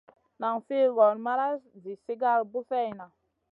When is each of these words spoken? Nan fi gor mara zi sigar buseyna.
Nan 0.39 0.55
fi 0.65 0.79
gor 0.95 1.15
mara 1.27 1.47
zi 1.81 1.93
sigar 2.05 2.39
buseyna. 2.51 3.05